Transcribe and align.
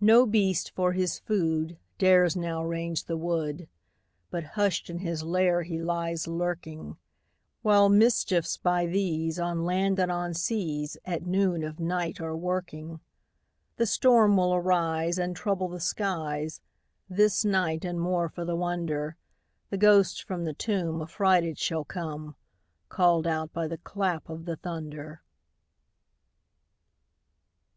No 0.00 0.24
beast, 0.24 0.70
for 0.76 0.92
his 0.92 1.18
food, 1.18 1.78
Dares 1.98 2.36
now 2.36 2.62
range 2.62 3.06
the 3.06 3.16
wood, 3.16 3.68
But 4.30 4.44
hush'd 4.54 4.88
in 4.88 5.00
his 5.00 5.24
lair 5.24 5.64
he 5.64 5.80
lies 5.82 6.28
lurking; 6.28 6.96
While 7.62 7.88
mischiefs, 7.88 8.56
by 8.56 8.86
these, 8.86 9.40
On 9.40 9.64
land 9.64 9.98
and 9.98 10.12
on 10.12 10.32
seas, 10.32 10.96
At 11.04 11.26
noon 11.26 11.64
of 11.64 11.80
night 11.80 12.20
are 12.20 12.28
a 12.28 12.36
working. 12.36 13.00
The 13.76 13.84
storm 13.86 14.36
will 14.36 14.54
arise, 14.54 15.18
And 15.18 15.34
trouble 15.34 15.66
the 15.66 15.80
skies 15.80 16.60
This 17.08 17.44
night; 17.44 17.84
and, 17.84 18.00
more 18.00 18.28
for 18.28 18.44
the 18.44 18.54
wonder, 18.54 19.16
The 19.70 19.76
ghost 19.76 20.22
from 20.22 20.44
the 20.44 20.54
tomb 20.54 21.02
Affrighted 21.02 21.58
shall 21.58 21.84
come, 21.84 22.36
Call'd 22.88 23.26
out 23.26 23.52
by 23.52 23.66
the 23.66 23.78
clap 23.78 24.28
of 24.28 24.44
the 24.44 24.54
thunder. 24.54 25.24